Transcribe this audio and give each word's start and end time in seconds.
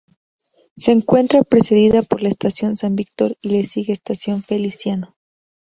Se 0.75 0.93
encuentra 0.93 1.43
precedida 1.43 2.01
por 2.01 2.23
la 2.23 2.29
Estación 2.29 2.75
San 2.75 2.95
Víctor 2.95 3.37
y 3.39 3.49
le 3.49 3.63
sigue 3.65 3.93
Estación 3.93 4.41
Feliciano. 4.41 5.15